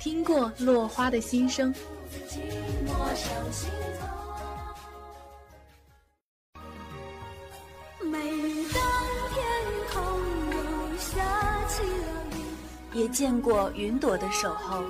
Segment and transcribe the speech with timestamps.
[0.00, 1.74] 听过落花的心声。
[12.98, 14.82] 也见过云朵的守候。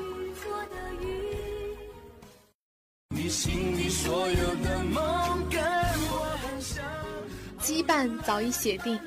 [7.60, 8.98] 羁绊早已写定，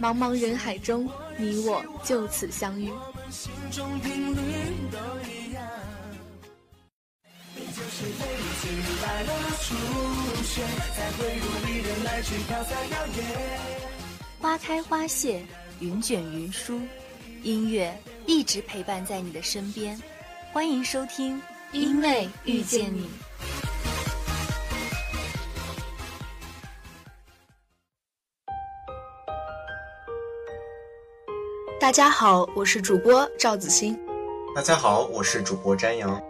[0.00, 2.88] 茫茫人海中，你我就此相遇。
[14.40, 15.44] 花开花谢，
[15.80, 16.80] 云卷云舒，
[17.42, 17.92] 音乐
[18.24, 20.00] 一直陪伴在你的身边。
[20.52, 21.36] 欢迎收听
[21.72, 23.02] 《因为遇见你》。
[31.88, 33.98] 大家好，我是主播赵子欣。
[34.54, 36.22] 大家好，我是主播詹阳。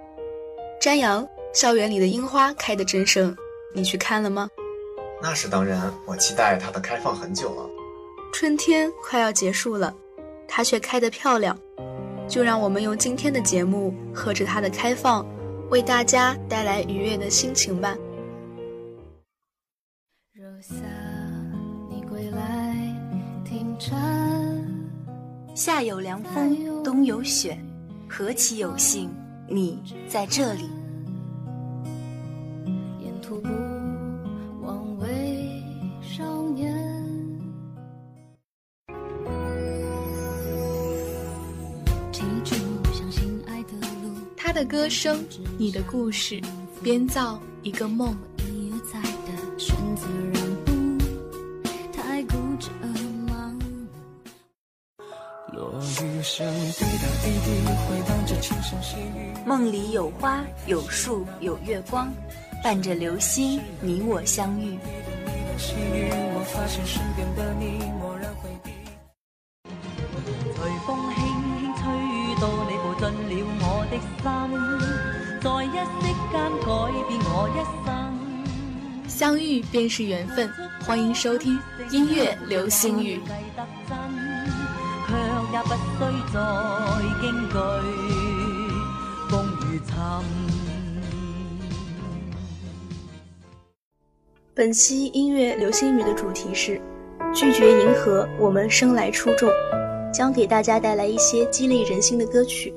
[0.80, 3.36] 詹阳，校园里的樱花开得真盛，
[3.74, 4.48] 你去看了吗？
[5.20, 7.68] 那是当然，我期待它的开放很久了。
[8.32, 9.92] 春天快要结束了，
[10.46, 11.58] 它却开得漂亮，
[12.28, 15.26] 就让我们用今天的节目和着它的开放，
[15.70, 17.98] 为大家带来愉悦的心情吧。
[25.58, 27.58] 夏有凉风，冬有雪，
[28.08, 29.10] 何其有幸，
[29.48, 30.70] 你在这里。
[44.36, 45.24] 他的歌声，
[45.58, 46.40] 你的故事，
[46.84, 48.16] 编造一个梦。
[59.68, 62.10] 梦里有花有树有月光，
[62.64, 64.78] 伴着流星，你我相遇。
[65.58, 65.76] 随
[70.86, 71.20] 风轻
[71.60, 71.84] 轻吹
[72.40, 74.24] 到你步进了我的心，
[75.42, 76.02] 在一息
[76.32, 76.66] 间改
[77.06, 77.54] 变我一
[77.84, 77.86] 生。
[79.06, 80.50] 相遇便是缘分，
[80.80, 83.20] 欢迎收听音乐流星雨。
[85.50, 86.36] 也不需再
[87.20, 88.17] 惊惧风雨沉。
[94.54, 96.80] 本期音乐流星雨的主题是
[97.32, 99.48] 拒绝迎合，我们生来出众，
[100.12, 102.74] 将给大家带来一些激励人心的歌曲。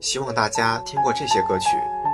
[0.00, 1.68] 希望大家听过这些歌曲，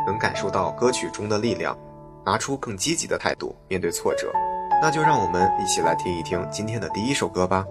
[0.06, 1.76] 能感受到歌曲中的力量，
[2.24, 4.30] 拿出更积极的态度面对挫折。
[4.80, 7.66] 那就让我们一起来听一听今天的第一首歌吧。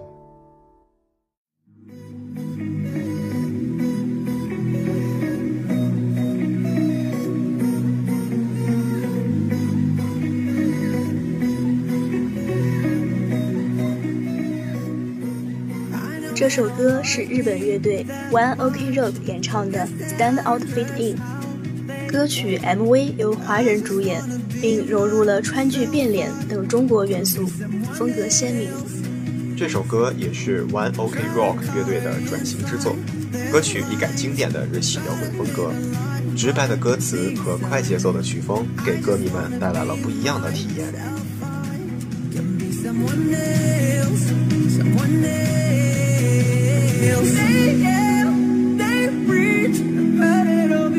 [16.38, 19.80] 这首歌是日本乐队 One Ok Rock 演唱的
[20.16, 21.16] 《Stand Out Fit In》。
[22.06, 24.22] 歌曲 MV 由华人主演，
[24.62, 27.44] 并融入了川剧变脸等中国元素，
[27.92, 28.70] 风格鲜明。
[29.56, 32.94] 这首歌也是 One Ok Rock 乐队的转型之作。
[33.50, 35.72] 歌曲一改经典的日系摇滚风格，
[36.36, 40.86] 直白的歌词和快节奏的曲风，给歌迷们带来了不一样的体验。
[47.08, 47.34] feels.
[47.34, 48.32] They yell,
[48.80, 49.78] they preach,
[50.18, 50.90] but it all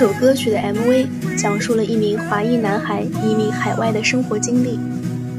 [0.00, 4.80] 这首歌曲的 MV 讲述了一名华裔男孩移民海外的生活经历，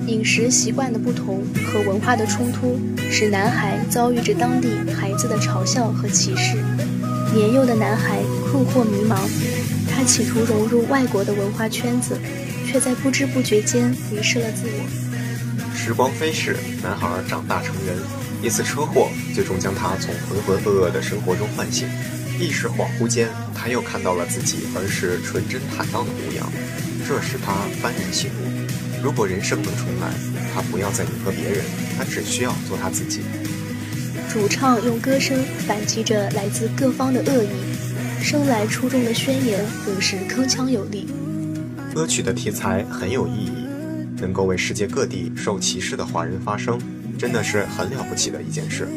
[0.05, 2.79] 饮食习惯的不同和文化的冲突，
[3.09, 6.57] 使男孩遭遇着当地孩子的嘲笑和歧视。
[7.33, 8.19] 年幼的男孩
[8.51, 9.17] 困惑迷茫，
[9.89, 12.15] 他企图融入外国的文化圈子，
[12.67, 15.75] 却在不知不觉间迷失了自我。
[15.75, 17.97] 时光飞逝，男孩长大成人，
[18.43, 21.87] 一次车祸最终将他从浑浑噩噩的生活中唤醒。
[22.41, 26.51] 意识恍惚间，他又看到了自己儿时纯真坦荡的模样，
[27.07, 27.53] 这使他
[27.83, 30.11] 幡然醒悟：如果人生能重来，
[30.51, 31.63] 他不要再迎合别人，
[31.95, 33.21] 他只需要做他自己。
[34.27, 37.49] 主唱用歌声反击着来自各方的恶意。
[38.23, 41.07] 生来出众的宣言更是铿锵有力。
[41.93, 43.67] 歌曲的题材很有意义，
[44.17, 46.79] 能够为世界各地受歧视的华人发声，
[47.17, 48.87] 真的是很了不起的一件事。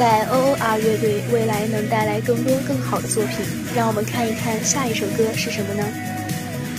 [0.00, 3.44] 待 O.O.R 乐队未来能带来更多更好的作品。
[3.76, 5.84] 让我们看一看下一首歌是什么呢？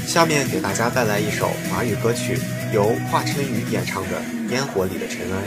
[0.08, 2.40] 下面给大家带来一首华语歌曲，
[2.74, 4.18] 由华晨宇演唱的
[4.50, 5.38] 《烟火里的尘埃》。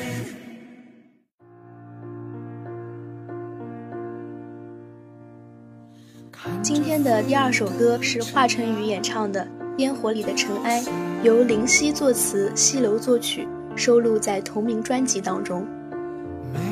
[6.63, 9.41] 今天的第二首歌是华晨宇演唱的
[9.79, 10.81] 《烟火里的尘埃》，
[11.25, 15.67] 由林夕作词，西流作曲，收录在同名专辑当中。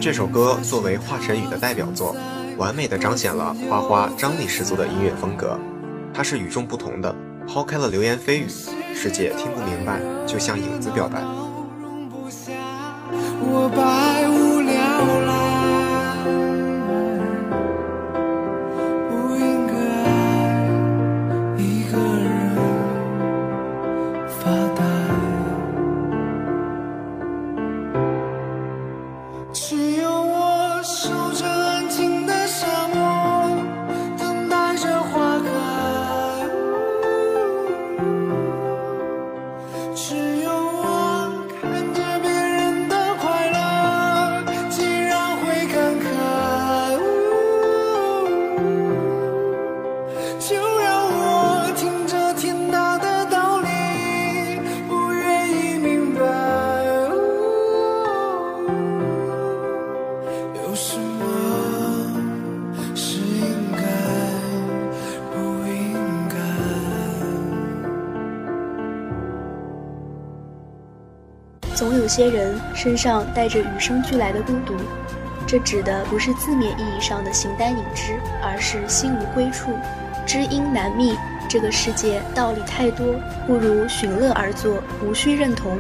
[0.01, 2.15] 这首歌作为华晨宇的代表作，
[2.57, 5.59] 完美的彰显了花花张力十足的音乐风格。
[6.13, 7.15] 它是与众不同的，
[7.47, 8.47] 抛开了流言蜚语，
[8.95, 11.23] 世界听不明白，就像影子表白。
[13.45, 14.12] 我把
[72.13, 74.77] 些人身上带着与生俱来的孤独，
[75.47, 79.71] 这指的不是字面意义上的形单影只，而是心无归处，
[80.27, 81.17] 知音难觅。
[81.49, 83.15] 这个世界道理太多，
[83.47, 85.79] 不如寻乐而作，无需认同，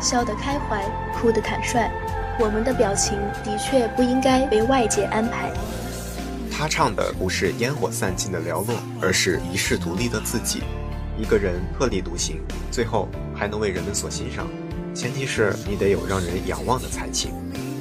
[0.00, 0.82] 笑得开怀，
[1.20, 1.90] 哭得坦率。
[2.38, 5.52] 我们的表情的确不应该被外界安排。
[6.50, 10.62] 他唱的不是烟火散尽的寥落，而是一世独立的自己。
[11.18, 12.40] 一个人特立独行，
[12.70, 14.46] 最后还能为人们所欣赏。
[14.94, 17.32] 前提是你得有让人仰望的才情。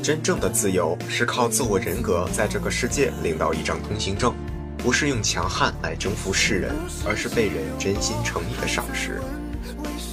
[0.02, 4.34] 真正的自由是靠自我人格在这个世界领到一张通行证，
[4.78, 6.76] 不是用强悍来征服世人，
[7.08, 9.22] 而是被人真心诚意的赏识。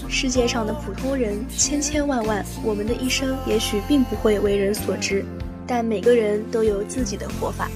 [0.09, 5.25] 世界上的普通人千千万万，我们的一生也许并不会为人所知，
[5.67, 7.69] 但每个人都有自己的活法。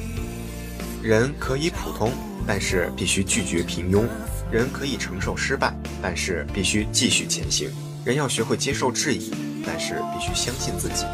[1.02, 2.12] 人可以普通，
[2.46, 4.04] 但是必须拒绝平庸；
[4.52, 7.68] 人可以承受失败，但是必须继续前行。
[8.04, 9.30] 人要学会接受质疑，
[9.66, 11.04] 但是必须相信自己。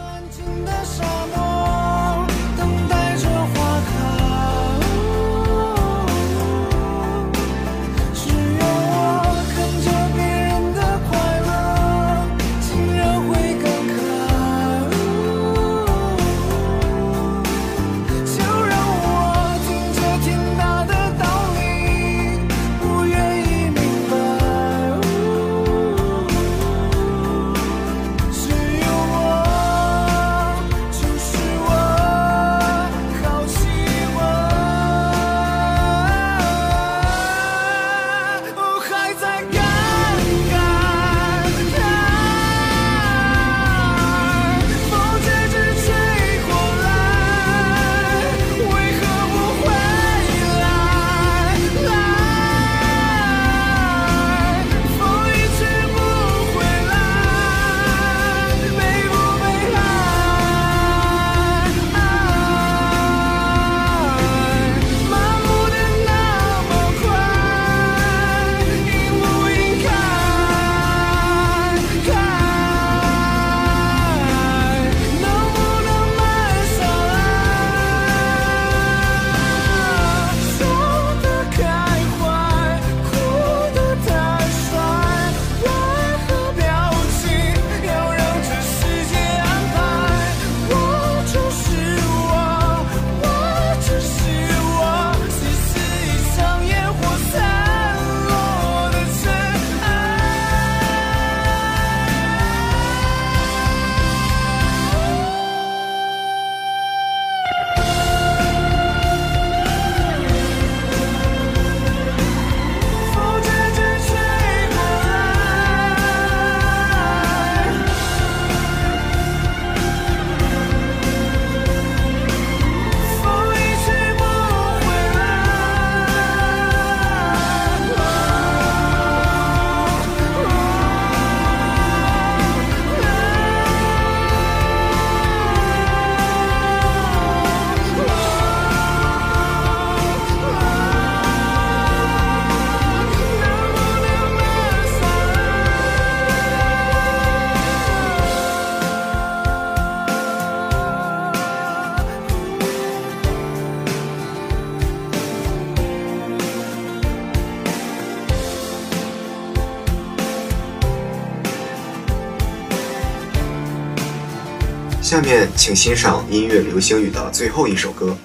[165.21, 168.17] 下面请欣赏音乐流星雨的最后一首歌。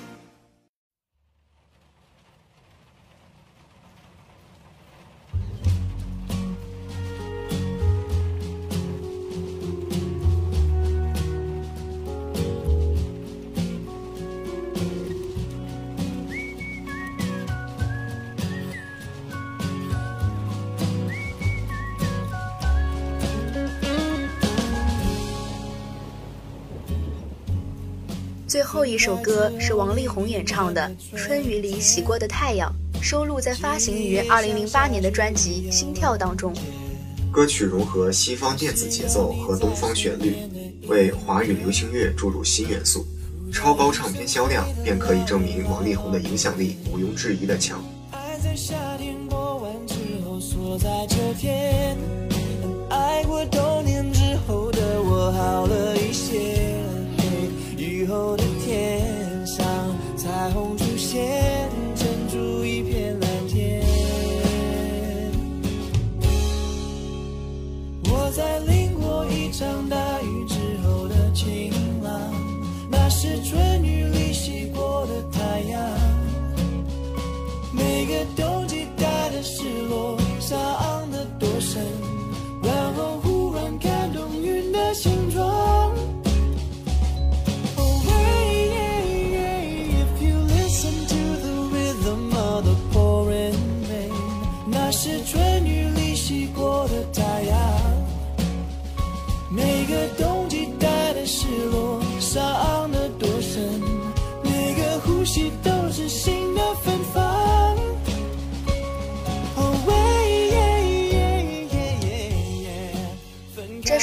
[28.55, 36.53] 最后一首歌是王力宏演唱的《春雨里洗过的太阳》，收录在发行于2008年的专辑《心跳》当中。
[37.33, 40.37] 歌曲融合西方电子节奏和东方旋律，
[40.87, 43.05] 为华语流行乐注入新元素。
[43.51, 47.83] 超高唱片销量便可以证明王力宏的影响力毋庸置疑的强。
[48.11, 51.84] 爱在夏天过完之后锁在秋天，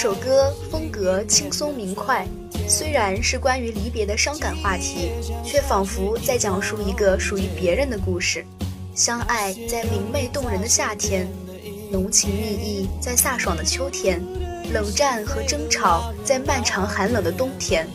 [0.02, 2.26] 首歌风格轻松明快，
[2.68, 5.12] 虽然是关于离别的伤感话题，
[5.44, 8.44] 却仿佛在讲述一个属于别人的故事。
[8.96, 11.28] 相爱在明媚动人的夏天，
[11.88, 14.20] 浓情蜜意在飒爽的秋天，
[14.72, 17.86] 冷战和争吵在漫长寒冷的冬天，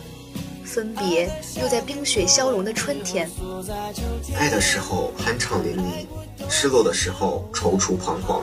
[0.64, 1.30] 分别
[1.62, 3.30] 又在冰雪消融的春天。
[4.40, 6.08] 爱的时候酣畅淋漓，
[6.48, 8.42] 失落的时候踌躇彷徨。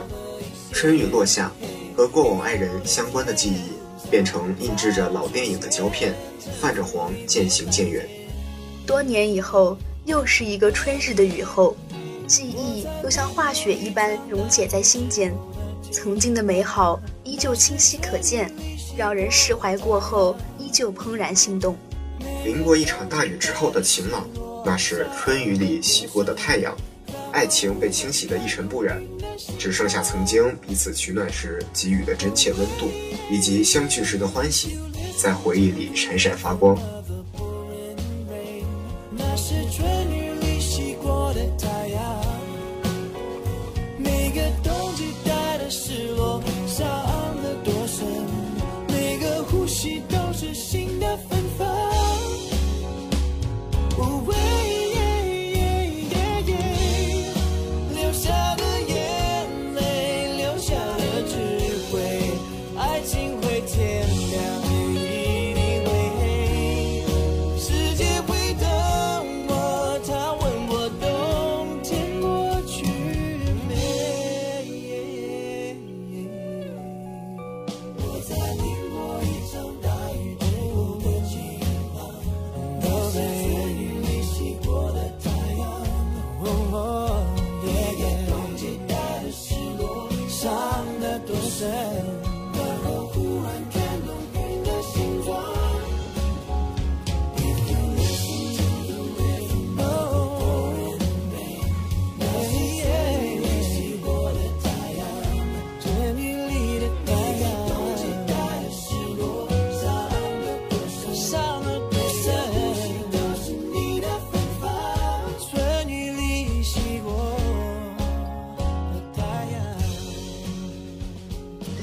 [0.71, 1.51] 春雨落下，
[1.95, 3.71] 和过往爱人相关的记忆
[4.11, 6.13] 变成印制着老电影的胶片，
[6.61, 8.07] 泛着黄，渐行渐远。
[8.85, 11.75] 多年以后，又是一个春日的雨后，
[12.27, 15.33] 记忆又像化雪一般溶解在心间，
[15.91, 18.51] 曾经的美好依旧清晰可见，
[18.95, 21.75] 让人释怀过后依旧怦然心动。
[22.43, 24.27] 淋过一场大雨之后的晴朗，
[24.63, 26.75] 那是春雨里洗过的太阳，
[27.35, 29.03] 爱情被清洗的一尘不染，
[29.59, 32.89] 只剩下曾经彼此取暖时给予的真切温度，
[33.29, 34.79] 以及相聚时的欢喜，
[35.21, 36.77] 在回忆里闪闪发光。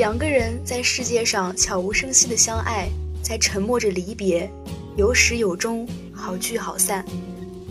[0.03, 2.89] 两个人在世界上悄无声息的相爱，
[3.23, 4.51] 在沉默着离别，
[4.97, 7.07] 有始有终，好聚好散。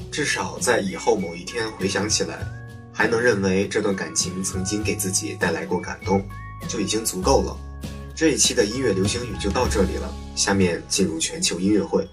[0.10, 2.40] 至少在以后某一天回想起来，
[2.94, 6.26] 还能认为这段感情曾经给自己带来过感动，
[6.70, 7.54] 就已经足够了。
[8.16, 12.08] 这一期的音乐流行语就到这里了，下面进入全球音乐会。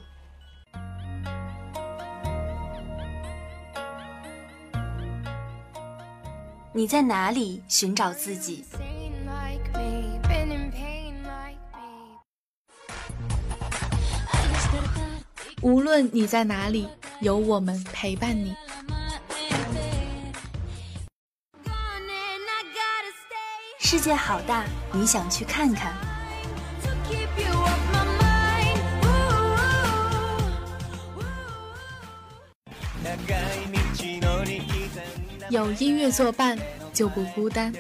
[6.73, 8.65] 你在哪里寻找自己？
[15.61, 16.88] 无论你在哪里，
[17.21, 18.55] 有我们陪伴你。
[23.81, 25.93] 世界好大，你想去看看？
[35.50, 36.56] 有音乐作伴，
[36.93, 37.73] 就不孤单。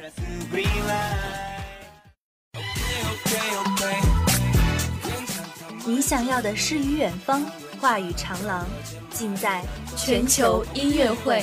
[5.86, 7.42] 你想要的诗与远方，
[7.80, 8.66] 话语长廊，
[9.10, 9.62] 尽在
[9.96, 11.42] 全球音乐会。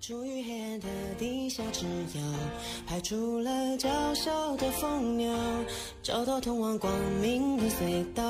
[0.00, 0.86] 处于黑暗的
[1.18, 2.22] 地下，只要
[2.86, 5.36] 排除了娇小的蜂鸟，
[6.02, 8.24] 找到通往光明的隧道，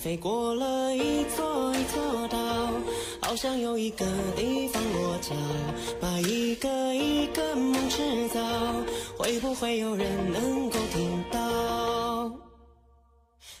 [0.00, 2.38] 飞过了一座一座岛，
[3.26, 4.04] 好像有一个
[4.36, 5.34] 地方落脚，
[5.98, 8.38] 把一个一个梦制造，
[9.16, 12.30] 会不会有人能够听到？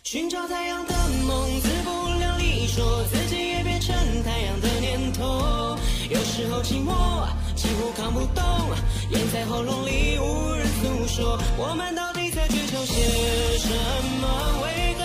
[0.02, 0.94] 寻找太阳的
[1.26, 5.78] 梦，自不量力，说自己也变成太阳的念头，
[6.10, 6.92] 有时候寂寞。
[7.56, 8.44] 几乎扛不动，
[9.12, 11.38] 咽在喉咙里无人诉说。
[11.56, 13.00] 我们到底在追求些
[13.58, 13.68] 什
[14.20, 14.28] 么？
[14.62, 15.03] 为何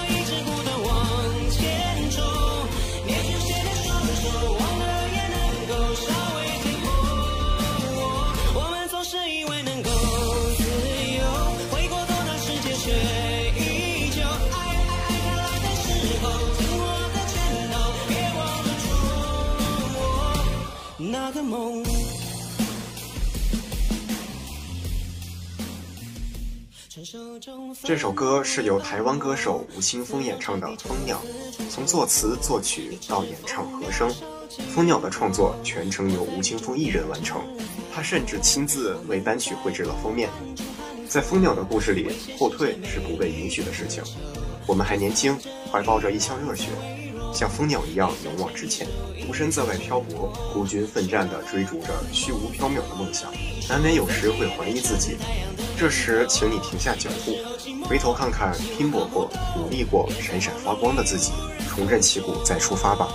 [27.84, 31.22] 这首歌是由台湾歌手吴青峰演唱的《蜂鸟》，
[31.70, 34.10] 从作词作曲到演唱和声，
[34.74, 37.39] 《蜂鸟》的创作全程由吴青峰一人完成，
[37.94, 40.30] 他甚至亲自为单曲绘制了封面。
[41.08, 42.08] 在《蜂鸟》的故事里，
[42.39, 44.04] 后退是不被允许的事情。
[44.65, 45.38] 我们还年轻，
[45.72, 46.65] 怀抱着一腔热血，
[47.34, 48.88] 像蜂鸟一样勇往直前，
[49.26, 53.32] 孤身在外漂泊，孤军奋战地追逐着虚无缥缈的梦想，
[53.70, 55.18] 难免有时会怀疑自己。
[55.78, 57.38] 这时，请你停下脚步，
[57.88, 61.32] 回头看看拼搏过、努力过、闪闪发光的自己，
[61.70, 63.08] 重振旗鼓，再出发吧。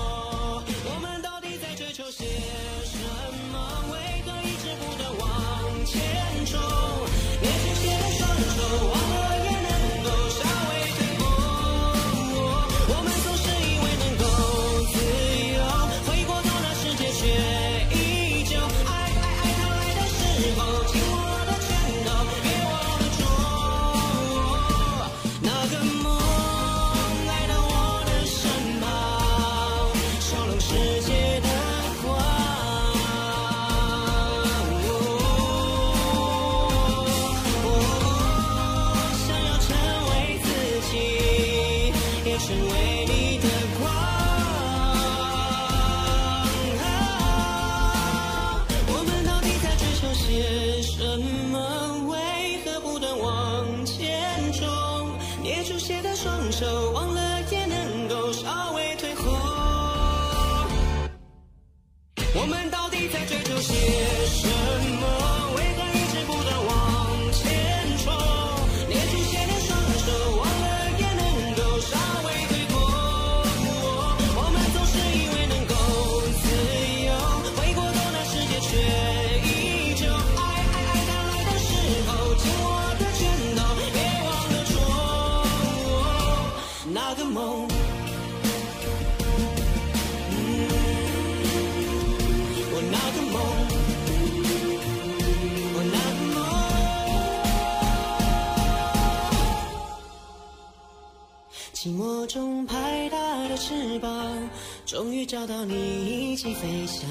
[106.54, 107.08] 飞翔，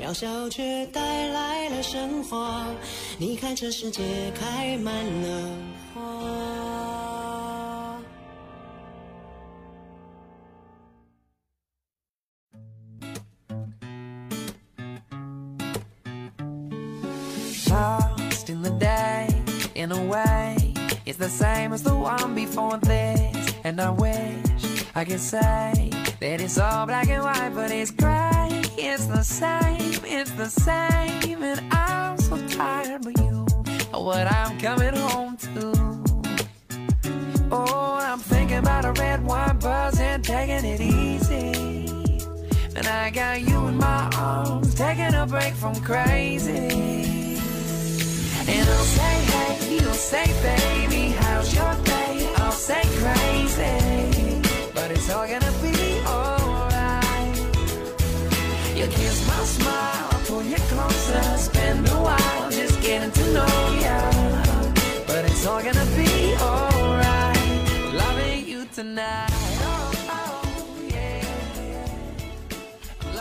[0.00, 2.66] 渺小却带来了神话。
[3.18, 5.56] 你看这世界开满了
[5.94, 6.00] 花。
[17.68, 19.28] Lost in the day,
[19.74, 20.74] in a way,
[21.06, 23.54] it's the same as the one before this.
[23.62, 28.39] And I wish I could say that it's all black and white, but it's gray.
[28.82, 33.46] It's the same, it's the same, and I'm so tired of you.
[33.92, 35.72] What I'm coming home to.
[37.52, 41.52] Oh, I'm thinking about a red wine buzz and taking it easy.
[42.74, 47.36] And I got you in my arms, taking a break from crazy.
[48.48, 52.32] And I'll say, hey, you'll say, baby, how's your day?
[52.38, 54.40] I'll say crazy,
[54.74, 55.89] but it's all gonna be.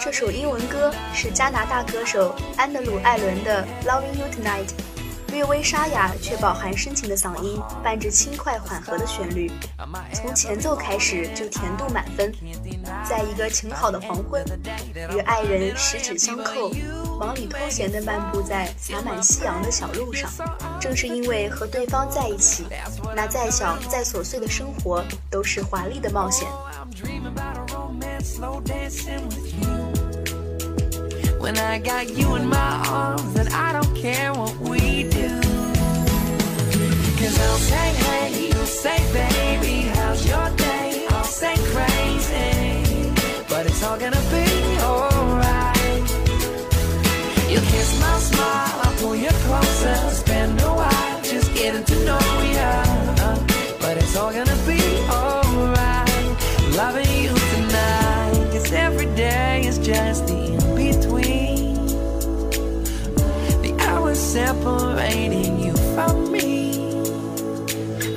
[0.02, 4.68] 这首英文歌是加拿大歌手安德鲁·艾伦的《Loving You Tonight》。
[5.30, 9.52] 略微沙哑却饱含深情的嗓音，伴着轻快缓和的旋律，
[10.14, 12.34] 从前奏开始就甜度满分。
[13.08, 14.44] 在一个晴好的黄昏，
[15.14, 16.72] 与爱人十指相扣，
[17.20, 20.30] 忙里偷闲地漫步在洒满夕阳的小路上。
[20.80, 22.66] 正是因为和对方在一起，
[23.16, 26.48] 那再小再琐碎的生活都是华丽的冒险。
[31.40, 34.52] When I got you in my arms, and I don't care what
[35.04, 35.30] do.
[37.20, 41.06] Cause I'll say, hey, you'll say, baby, how's your day?
[41.10, 43.12] I'll say crazy,
[43.48, 44.48] but it's all gonna be
[44.82, 46.10] alright.
[47.50, 49.29] You'll kiss my smile, I'll pull you
[64.40, 66.48] separating you from me.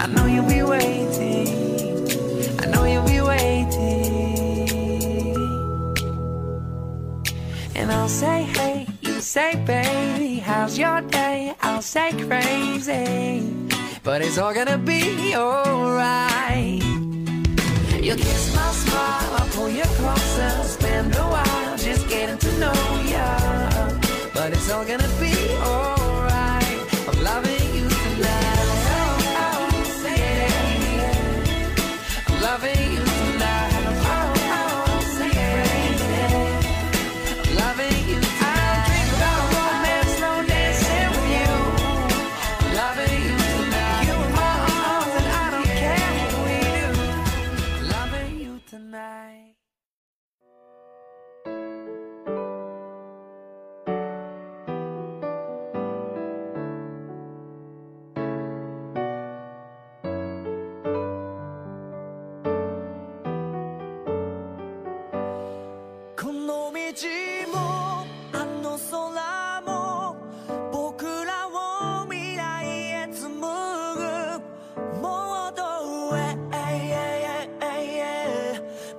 [0.02, 1.48] I know you'll be waiting.
[2.62, 4.04] I know you'll be waiting.
[7.74, 11.54] And I'll say, hey, you say, baby, how's your day?
[11.60, 13.42] I'll say crazy,
[14.04, 16.82] but it's all gonna be alright.
[18.04, 22.80] You'll kiss my smile, I'll pull you closer, spend a while just getting to know
[23.14, 23.28] ya.
[24.36, 25.34] But it's all gonna be
[25.66, 26.01] alright.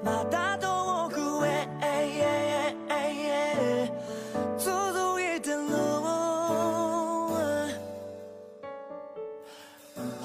[0.02, 1.68] また遠くへ
[4.58, 5.58] 続いてる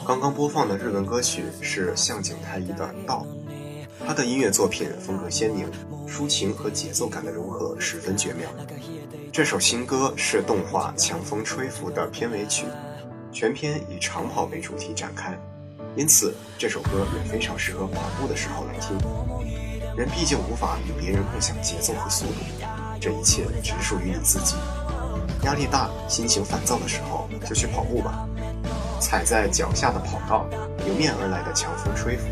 [0.06, 3.26] 刚刚播放的日文歌曲是向井太一的《道》，
[4.06, 5.66] 他的音乐作品风格鲜明，
[6.08, 8.50] 抒情和节奏感的融合十分绝妙。
[9.32, 12.66] 这首新歌是动画《强风吹拂》的片尾曲，
[13.32, 15.40] 全片以长跑为主题展开，
[15.96, 18.98] 因此这首歌也非常适合跑步的时候来听。
[19.99, 22.35] 人毕竟无法与别人共享节奏和速度，
[23.01, 24.55] 这一切只属于你自己。
[25.43, 28.25] 压力大、心情烦躁的时候，就去跑步吧。
[29.01, 30.47] 踩在脚下的跑道，
[30.87, 32.27] 迎面而来的强风吹拂，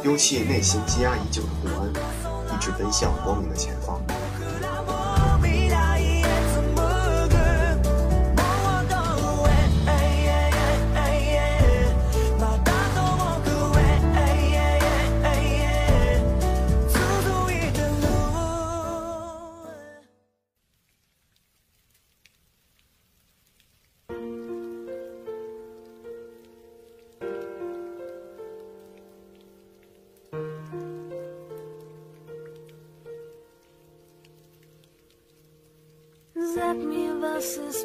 [0.00, 1.90] 丢弃内心积压已久的不安，
[2.54, 3.95] 一直奔向光明的前方。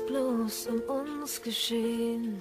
[0.08, 2.36] Bloß um uns geschehen?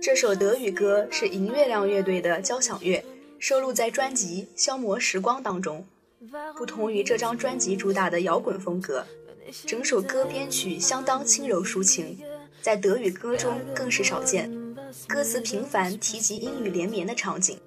[0.00, 3.02] 这首德语歌是银月亮乐队的交响乐，
[3.38, 5.84] 收录在专辑《消磨时光》当中。
[6.56, 9.04] 不同于这张专辑主打的摇滚风格，
[9.66, 12.18] 整首歌编曲相当轻柔抒情，
[12.60, 14.50] 在德语歌中更是少见。
[15.06, 17.58] 歌词频繁提及阴雨连绵的场景，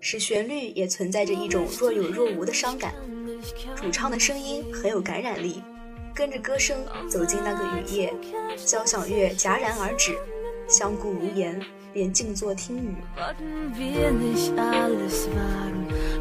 [0.00, 2.94] 使旋律也存在着一种若有若无的伤感。
[3.76, 5.62] 主唱的声音很有感染力，
[6.14, 6.76] 跟着歌声
[7.10, 8.14] 走进那个雨夜，
[8.64, 10.16] 交响乐戛然而止，
[10.68, 11.60] 相顾无言，
[11.92, 12.94] 便静坐听雨。
[13.16, 15.74] Wollten wir nicht alles wagen?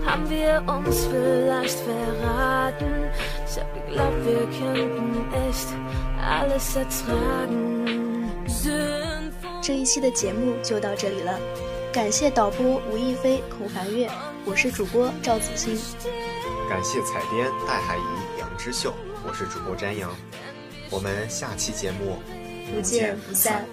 [0.04, 3.12] haben wir uns vielleicht verraten.
[3.48, 5.70] Ich hab geglaubt, wir könnten echt
[6.20, 8.28] alles ertragen.
[8.48, 11.40] Sind 这一期的节目就到这里了，
[11.94, 14.10] 感谢导播吴亦菲、孔凡月，
[14.46, 15.78] 我是主播赵子欣。
[16.70, 18.94] 感谢采编戴海怡、杨之秀，
[19.26, 20.12] 我是主播詹阳。
[20.90, 22.20] 我们下期节目
[22.74, 23.66] 不见不散。